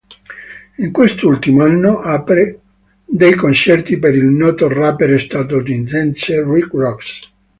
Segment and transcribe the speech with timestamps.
[0.77, 2.59] In quest'ultimo anno apre
[3.05, 7.19] dei concerti per il noto rapper statunitense Rick Ross.